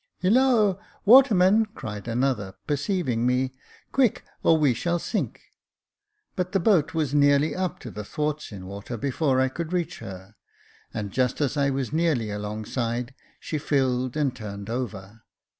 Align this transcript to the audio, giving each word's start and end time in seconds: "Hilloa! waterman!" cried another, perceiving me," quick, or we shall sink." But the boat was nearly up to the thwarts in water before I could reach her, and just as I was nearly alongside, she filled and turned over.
"Hilloa! 0.23 0.79
waterman!" 1.05 1.65
cried 1.75 2.07
another, 2.07 2.55
perceiving 2.65 3.23
me," 3.27 3.53
quick, 3.91 4.23
or 4.41 4.57
we 4.57 4.73
shall 4.73 4.97
sink." 4.97 5.39
But 6.35 6.53
the 6.53 6.59
boat 6.59 6.95
was 6.95 7.13
nearly 7.13 7.55
up 7.55 7.77
to 7.81 7.91
the 7.91 8.03
thwarts 8.03 8.51
in 8.51 8.65
water 8.65 8.97
before 8.97 9.39
I 9.39 9.47
could 9.47 9.71
reach 9.71 9.99
her, 9.99 10.33
and 10.91 11.11
just 11.11 11.39
as 11.39 11.55
I 11.55 11.69
was 11.69 11.93
nearly 11.93 12.31
alongside, 12.31 13.13
she 13.39 13.59
filled 13.59 14.17
and 14.17 14.35
turned 14.35 14.71
over. 14.71 15.21